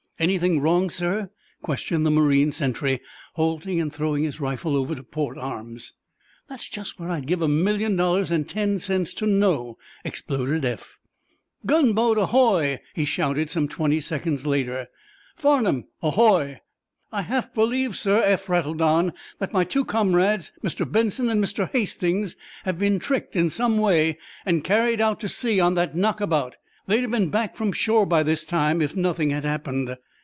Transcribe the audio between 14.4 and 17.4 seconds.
later. "'Farnum,' ahoy!" "I